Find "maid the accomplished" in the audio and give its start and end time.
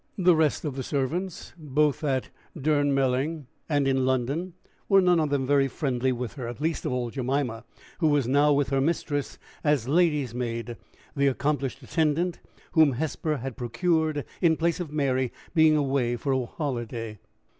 10.33-11.83